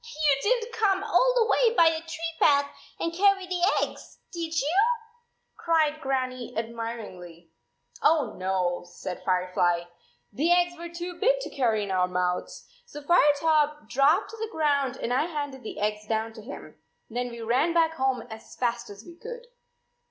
[0.03, 4.17] "You didn t come all the way by the tree path and carry the eggs,
[4.33, 4.75] did you?"
[5.55, 7.51] cried Grannie admiringly.
[8.01, 9.83] "Oh, no," said Firefly.
[10.33, 12.65] "The eggs were too big to carry in our mouths.
[12.87, 16.79] So Firetop dropped to the ground and I handed the eggs down to him.
[17.07, 19.45] Then we ran back home as fast as we could."